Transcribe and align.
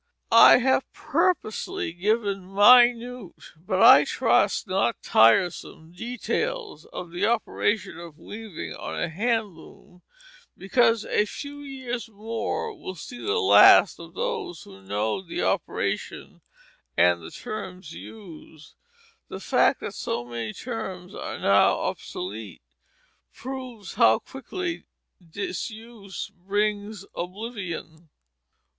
I 0.31 0.57
have 0.57 0.91
purposely 0.93 1.93
given 1.93 2.51
minute, 2.55 3.33
but 3.55 3.83
I 3.83 4.03
trust 4.03 4.65
not 4.67 4.99
tiresome, 5.03 5.91
details 5.91 6.85
of 6.85 7.11
the 7.11 7.27
operation 7.27 7.99
of 7.99 8.17
weaving 8.17 8.73
on 8.73 8.99
a 8.99 9.09
hand 9.09 9.49
loom, 9.55 10.01
because 10.57 11.05
a 11.05 11.25
few 11.27 11.59
years 11.59 12.09
more 12.09 12.75
will 12.75 12.95
see 12.95 13.19
the 13.23 13.37
last 13.37 13.99
of 13.99 14.15
those 14.15 14.63
who 14.63 14.81
know 14.81 15.21
the 15.21 15.43
operation 15.43 16.41
and 16.97 17.21
the 17.21 17.29
terms 17.29 17.93
used. 17.93 18.73
The 19.27 19.39
fact 19.39 19.81
that 19.81 19.93
so 19.93 20.25
many 20.25 20.51
terms 20.51 21.13
are 21.13 21.37
now 21.37 21.77
obsolete 21.77 22.63
proves 23.35 23.93
how 23.93 24.17
quickly 24.17 24.85
disuse 25.19 26.31
brings 26.47 27.05
oblivion. 27.15 28.09